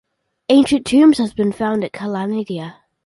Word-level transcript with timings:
Ancient 0.49 0.87
tombs 0.87 1.19
have 1.19 1.35
been 1.35 1.51
found 1.51 1.83
at 1.83 1.91
Kalandia. 1.91 2.77